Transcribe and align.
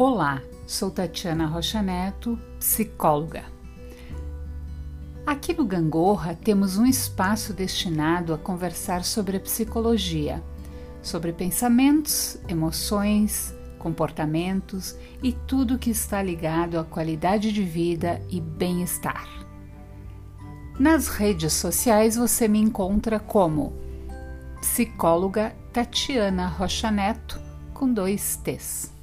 Olá, 0.00 0.40
sou 0.64 0.92
Tatiana 0.92 1.44
Rocha 1.44 1.82
Neto, 1.82 2.38
psicóloga. 2.60 3.42
Aqui 5.26 5.52
no 5.52 5.64
Gangorra 5.64 6.36
temos 6.36 6.78
um 6.78 6.86
espaço 6.86 7.52
destinado 7.52 8.32
a 8.32 8.38
conversar 8.38 9.02
sobre 9.02 9.38
a 9.38 9.40
psicologia, 9.40 10.40
sobre 11.02 11.32
pensamentos, 11.32 12.38
emoções, 12.46 13.52
comportamentos 13.76 14.94
e 15.20 15.32
tudo 15.32 15.80
que 15.80 15.90
está 15.90 16.22
ligado 16.22 16.78
à 16.78 16.84
qualidade 16.84 17.50
de 17.50 17.64
vida 17.64 18.22
e 18.30 18.40
bem-estar. 18.40 19.28
Nas 20.78 21.08
redes 21.08 21.54
sociais 21.54 22.14
você 22.14 22.46
me 22.46 22.60
encontra 22.60 23.18
como 23.18 23.72
psicóloga 24.60 25.56
Tatiana 25.72 26.46
Rocha 26.46 26.88
Neto 26.88 27.42
com 27.74 27.92
dois 27.92 28.36
T's. 28.36 28.96